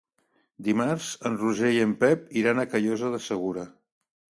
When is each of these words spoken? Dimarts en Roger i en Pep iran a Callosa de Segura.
Dimarts 0.67 1.11
en 1.31 1.37
Roger 1.43 1.71
i 1.77 1.85
en 1.85 1.95
Pep 2.03 2.27
iran 2.45 2.67
a 2.67 2.69
Callosa 2.75 3.17
de 3.19 3.25
Segura. 3.33 3.73